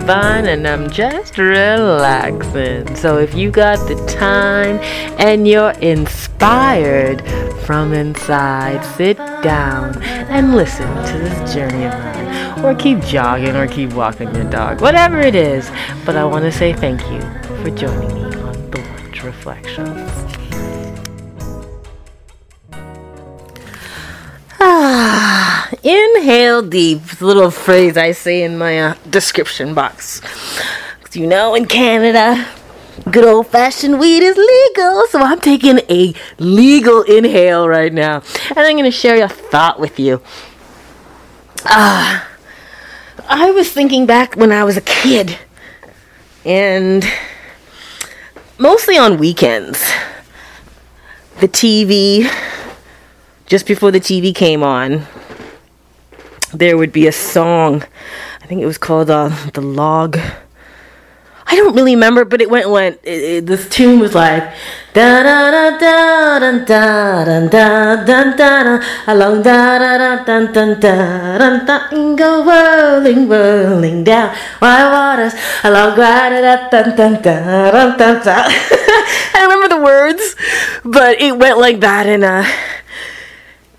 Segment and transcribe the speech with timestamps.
[0.00, 2.96] Divine and I'm just relaxing.
[2.96, 4.78] So if you got the time
[5.20, 7.20] and you're inspired
[7.66, 12.64] from inside, sit down and listen to this journey of mine.
[12.64, 15.70] Or keep jogging or keep walking your dog, whatever it is.
[16.06, 17.20] But I want to say thank you
[17.62, 20.39] for joining me on Blunt Reflections.
[25.90, 27.20] Inhale deep.
[27.20, 30.20] Little phrase I say in my uh, description box.
[31.12, 32.46] You know, in Canada,
[33.10, 35.06] good old fashioned weed is legal.
[35.08, 38.22] So I'm taking a legal inhale right now.
[38.50, 40.22] And I'm going to share a thought with you.
[41.64, 42.28] Ah,
[43.28, 45.36] I was thinking back when I was a kid.
[46.44, 47.04] And
[48.58, 49.84] mostly on weekends,
[51.40, 52.30] the TV
[53.46, 55.08] just before the TV came on,
[56.52, 57.84] there would be a song.
[58.42, 60.18] I think it was called uh, "The Log."
[61.50, 63.00] I don't really remember, but it went went.
[63.02, 64.44] It, it, this tune was like
[64.94, 70.46] da da da da da da da da da da along da da da da
[70.46, 74.30] da da da da go whirling whirling down
[74.62, 75.34] wide waters
[75.64, 78.46] along da da da da da da da.
[79.34, 80.36] I remember the words,
[80.84, 82.44] but it went like that, and uh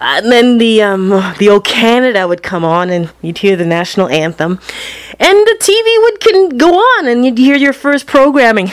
[0.00, 4.08] and then the um, the old Canada would come on, and you'd hear the national
[4.08, 4.58] anthem,
[5.18, 8.72] and the TV would can go on, and you'd hear your first programming.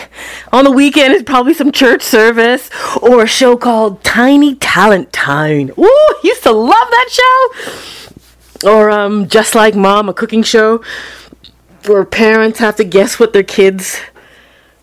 [0.54, 2.70] On the weekend, it's probably some church service
[3.02, 5.72] or a show called Tiny Talent Time.
[5.78, 8.70] Ooh, used to love that show.
[8.70, 10.82] Or um, just like Mom, a cooking show
[11.86, 14.00] where parents have to guess what their kids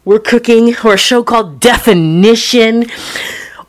[0.05, 2.87] were cooking, or a show called Definition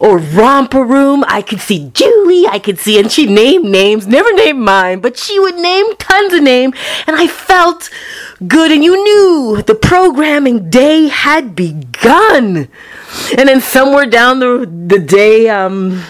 [0.05, 1.25] or romper room.
[1.27, 2.45] I could see Julie.
[2.47, 6.31] I could see, and she named names, never named mine, but she would name tons
[6.33, 6.75] of names,
[7.07, 7.89] and I felt
[8.47, 8.71] good.
[8.71, 12.69] And you knew the programming day had begun.
[13.37, 16.03] And then somewhere down the the day, um,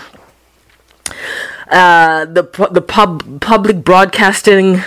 [1.70, 4.82] uh, the the pub public broadcasting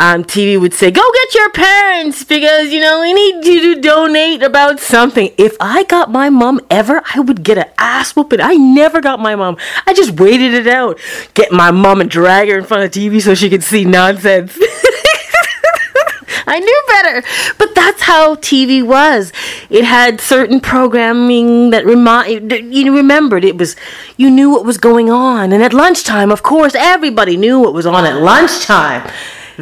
[0.00, 3.80] um, TV would say, "Go get your parents because you know we need you to
[3.80, 8.40] donate about something." If I got my mom ever, I would get an ass whooping.
[8.40, 9.58] I never got my mom.
[9.86, 10.98] I just waited it out.
[11.34, 14.58] Get my mom and drag her in front of TV so she could see nonsense.
[16.46, 17.22] I knew better.
[17.58, 19.32] But that's how TV was.
[19.68, 23.76] It had certain programming that remind you remembered it was
[24.16, 25.52] you knew what was going on.
[25.52, 29.08] And at lunchtime, of course, everybody knew what was on at lunchtime.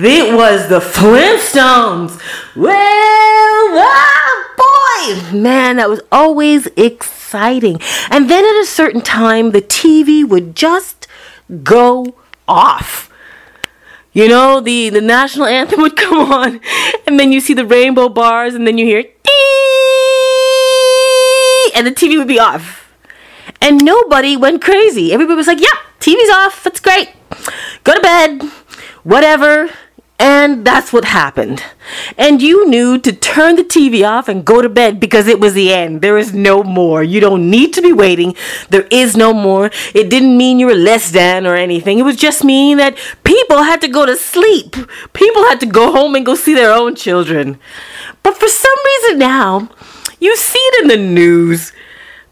[0.01, 2.21] It was the Flintstones.
[2.55, 7.81] Well, ah, boy, man, that was always exciting.
[8.09, 11.09] And then at a certain time, the TV would just
[11.65, 12.15] go
[12.47, 13.11] off.
[14.13, 16.61] You know, the, the national anthem would come on,
[17.07, 19.05] and then you see the rainbow bars, and then you hear,
[21.75, 22.93] and the TV would be off.
[23.61, 25.13] And nobody went crazy.
[25.13, 26.63] Everybody was like, yep, yeah, TV's off.
[26.63, 27.11] That's great.
[27.83, 28.43] Go to bed.
[29.03, 29.71] Whatever.
[30.21, 31.63] And that's what happened.
[32.17, 35.55] And you knew to turn the TV off and go to bed because it was
[35.55, 36.03] the end.
[36.03, 37.05] There is no more.
[37.05, 38.35] You don't need to be waiting.
[38.69, 39.71] There is no more.
[39.95, 42.01] It didn't mean you were less than or anything.
[42.01, 44.75] It was just meaning that people had to go to sleep.
[45.13, 47.61] People had to go home and go see their own children.
[48.25, 49.71] But for some reason now,
[50.19, 51.73] you see it in the news.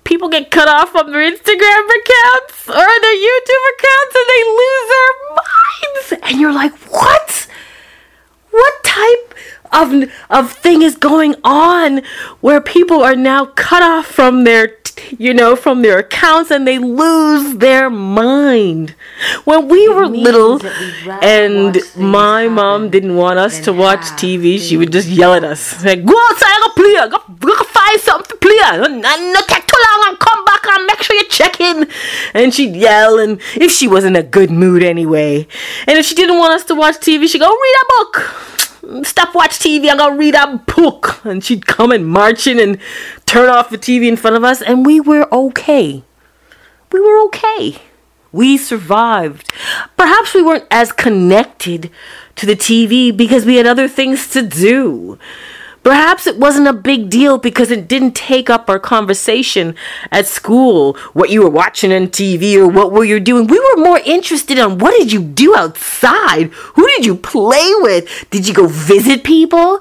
[0.02, 4.88] People get cut off from their Instagram accounts or their YouTube accounts and they lose
[4.88, 6.30] their minds.
[6.30, 7.45] And you're like, what?
[8.56, 9.34] What type
[9.72, 12.02] of of thing is going on
[12.40, 14.76] where people are now cut off from their
[15.18, 18.94] you know from their accounts and they lose their mind?
[19.44, 20.60] When we were little
[21.22, 25.84] and my mom didn't want us to watch tv she would just yell at us.
[25.84, 29.76] Like go outside go play go, go find something to play and no take too
[29.90, 31.88] long and come back and make sure you check in
[32.34, 35.46] and she'd yell and if she was in a good mood anyway
[35.86, 38.46] and if she didn't want us to watch tv she'd go read a book
[39.02, 39.90] stop watch TV.
[39.90, 41.24] I'm gonna read a book.
[41.24, 42.78] And she'd come and march in and
[43.24, 46.04] turn off the TV in front of us, and we were okay.
[46.92, 47.78] We were okay.
[48.32, 49.52] We survived.
[49.96, 51.90] Perhaps we weren't as connected
[52.36, 55.18] to the TV because we had other things to do.
[55.86, 59.76] Perhaps it wasn't a big deal because it didn't take up our conversation
[60.10, 63.46] at school, what you were watching on TV or what were you doing.
[63.46, 66.50] We were more interested in what did you do outside?
[66.74, 68.26] Who did you play with?
[68.30, 69.78] Did you go visit people?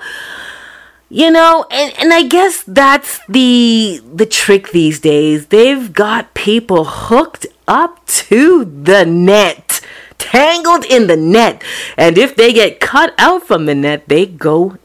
[1.10, 5.48] You know, and, and I guess that's the the trick these days.
[5.48, 9.82] They've got people hooked up to the net
[10.20, 11.64] tangled in the net.
[11.98, 14.78] And if they get cut out from the net, they go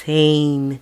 [0.00, 0.80] insane.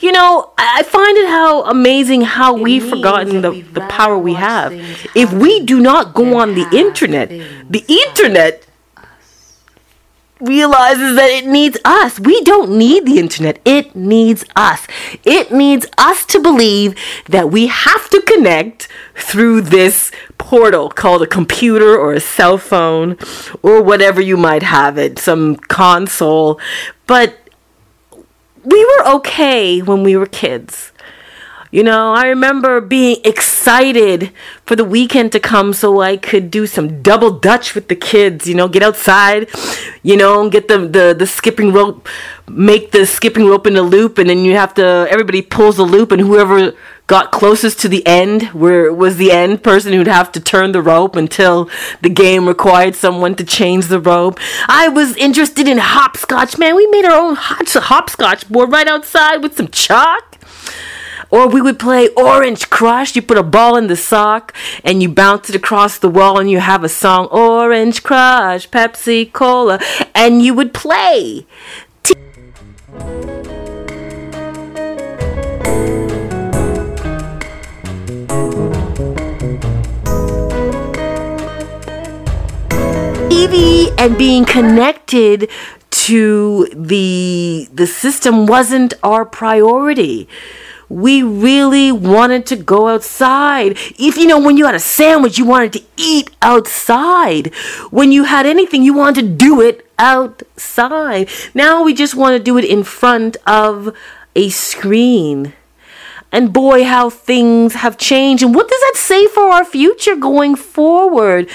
[0.00, 4.34] You know, I find it how amazing how It we've forgotten the, the power we
[4.34, 4.72] have.
[5.14, 8.66] If we do not go on the internet, the internet
[10.40, 12.18] realizes that it needs us.
[12.18, 13.58] We don't need the internet.
[13.66, 14.86] It needs us.
[15.24, 16.94] It needs us to believe
[17.28, 23.18] that we have to connect through this portal called a computer or a cell phone
[23.62, 26.60] or whatever you might have it, some console.
[27.06, 27.45] But
[28.66, 30.92] we were okay when we were kids.
[31.70, 34.32] You know, I remember being excited
[34.64, 38.46] for the weekend to come so I could do some double dutch with the kids,
[38.46, 39.48] you know, get outside,
[40.02, 42.08] you know, get the, the, the skipping rope,
[42.48, 45.82] make the skipping rope in a loop, and then you have to, everybody pulls the
[45.82, 46.72] loop, and whoever
[47.08, 50.82] got closest to the end, where was the end person who'd have to turn the
[50.82, 51.70] rope until
[52.02, 54.38] the game required someone to change the rope.
[54.68, 56.74] I was interested in hopscotch, man.
[56.76, 60.35] We made our own hopscotch board right outside with some chalk.
[61.30, 63.16] Or we would play Orange Crush.
[63.16, 66.50] You put a ball in the sock and you bounce it across the wall and
[66.50, 69.80] you have a song Orange Crush, Pepsi Cola,
[70.14, 71.46] and you would play.
[83.28, 85.48] TV and being connected
[85.90, 90.28] to the the system wasn't our priority.
[90.88, 93.76] We really wanted to go outside.
[93.98, 97.52] If you know, when you had a sandwich, you wanted to eat outside.
[97.90, 101.28] When you had anything, you wanted to do it outside.
[101.54, 103.96] Now we just want to do it in front of
[104.36, 105.54] a screen.
[106.30, 108.42] And boy, how things have changed.
[108.42, 111.48] And what does that say for our future going forward?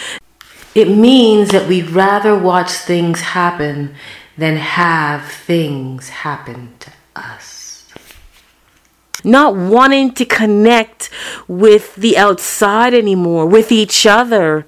[0.74, 3.95] It means that we'd rather watch things happen
[4.38, 7.60] than have things happen to us.
[9.23, 11.09] Not wanting to connect
[11.47, 14.65] with the outside anymore, with each other.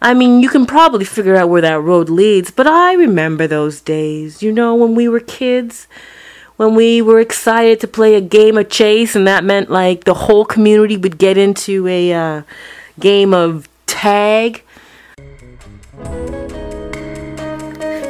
[0.00, 3.80] I mean, you can probably figure out where that road leads, but I remember those
[3.80, 5.86] days, you know, when we were kids,
[6.56, 10.14] when we were excited to play a game of chase, and that meant like the
[10.14, 12.42] whole community would get into a uh,
[13.00, 14.62] game of tag.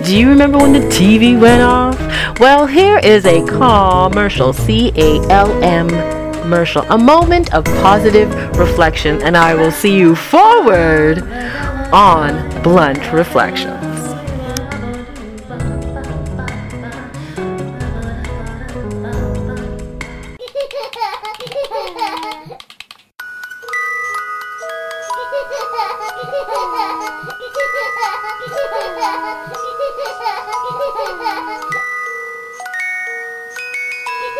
[0.05, 2.04] Do you remember when the TV went off?
[2.41, 5.89] Well, here is a commercial, C A L M
[6.33, 8.29] commercial, a moment of positive
[8.59, 11.23] reflection, and I will see you forward
[11.93, 13.81] on Blunt Reflections.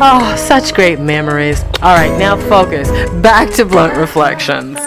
[0.00, 1.60] Oh, such great memories.
[1.82, 2.88] All right, now focus.
[3.20, 4.78] Back to blunt reflections.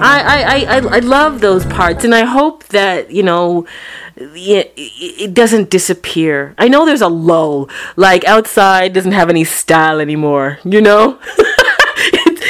[0.00, 3.66] I, I, I, I love those parts, and I hope that you know
[4.16, 6.54] it, it doesn't disappear.
[6.56, 10.58] I know there's a lull, like outside doesn't have any style anymore.
[10.64, 11.18] You know,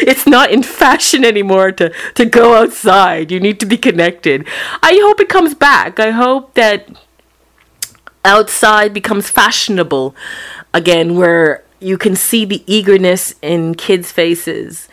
[0.08, 3.30] it's not in fashion anymore to to go outside.
[3.30, 4.46] You need to be connected.
[4.82, 6.00] I hope it comes back.
[6.00, 6.88] I hope that
[8.24, 10.14] outside becomes fashionable
[10.72, 14.88] again, where you can see the eagerness in kids' faces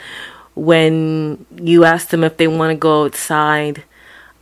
[0.54, 3.84] when you ask them if they want to go outside.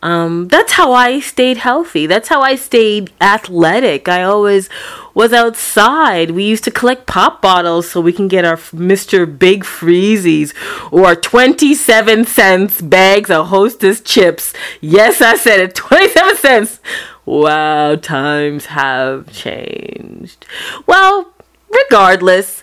[0.04, 2.06] Um, that's how I stayed healthy.
[2.06, 4.06] That's how I stayed athletic.
[4.06, 4.68] I always
[5.14, 6.32] was outside.
[6.32, 9.26] We used to collect pop bottles so we can get our Mr.
[9.26, 10.52] Big Freezies
[10.92, 14.52] or our 27 cents bags of Hostess chips.
[14.82, 16.80] Yes, I said it 27 cents.
[17.24, 20.44] Wow, times have changed.
[20.86, 21.32] Well,
[21.70, 22.62] regardless,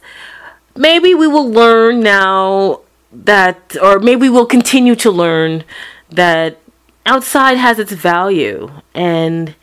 [0.76, 2.82] maybe we will learn now
[3.12, 5.64] that, or maybe we'll continue to learn
[6.12, 6.60] that
[7.06, 9.56] outside has its value and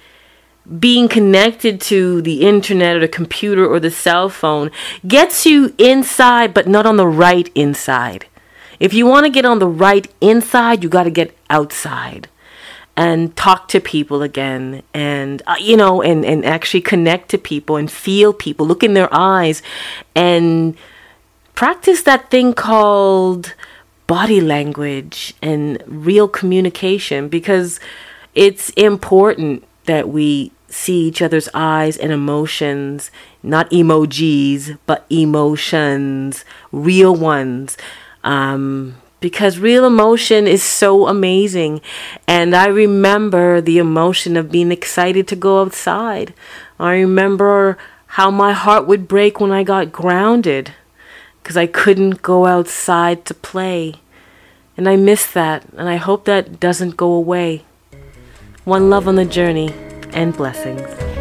[0.79, 4.71] being connected to the internet or the computer or the cell phone
[5.07, 8.27] gets you inside, but not on the right inside.
[8.79, 12.29] If you want to get on the right inside, you got to get outside
[12.99, 17.77] and talk to people again and uh, you know and and actually connect to people
[17.77, 19.63] and feel people look in their eyes
[20.17, 20.77] and
[21.55, 23.55] practice that thing called
[24.09, 27.79] body language and real communication because
[28.35, 33.11] it's important that we see each other's eyes and emotions,
[33.43, 37.77] not emojis, but emotions, real ones.
[38.25, 41.81] Um, because real emotion is so amazing.
[42.27, 46.33] And I remember the emotion of being excited to go outside.
[46.79, 47.77] I remember
[48.13, 50.73] how my heart would break when I got grounded
[51.49, 53.95] because I couldn't go outside to play.
[54.77, 57.65] And I miss that, and I hope that doesn't go away.
[58.65, 59.73] One love on the journey,
[60.13, 61.18] and blessings.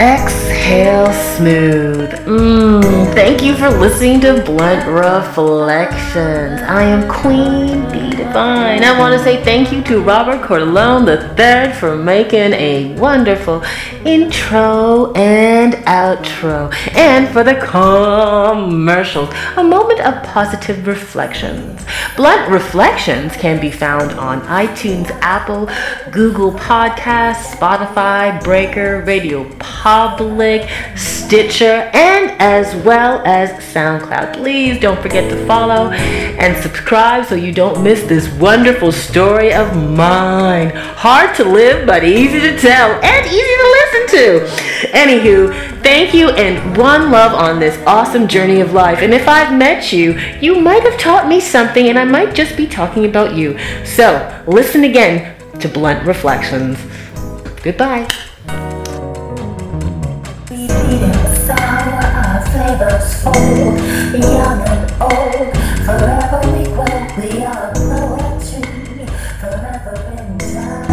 [0.00, 2.10] Exhale smooth.
[2.24, 6.62] Mm, thank you for listening to Blunt Reflections.
[6.62, 8.82] I am Queen B Divine.
[8.82, 13.62] I want to say thank you to Robert Corleone III for making a wonderful
[14.06, 19.28] intro and outro, and for the commercials.
[19.58, 21.84] A moment of positive reflections.
[22.16, 25.68] Blunt Reflections can be found on iTunes, Apple,
[26.10, 29.44] Google Podcasts, Spotify, Breaker, Radio
[29.90, 34.34] Public, Stitcher, and as well as SoundCloud.
[34.34, 39.76] Please don't forget to follow and subscribe so you don't miss this wonderful story of
[39.76, 40.70] mine.
[40.70, 44.92] Hard to live, but easy to tell and easy to listen to.
[44.96, 49.00] Anywho, thank you and one love on this awesome journey of life.
[49.00, 52.56] And if I've met you, you might have taught me something, and I might just
[52.56, 53.58] be talking about you.
[53.84, 56.78] So listen again to Blunt Reflections.
[57.64, 58.06] Goodbye.
[62.80, 63.78] never sold,
[64.14, 66.19] young and old, forever.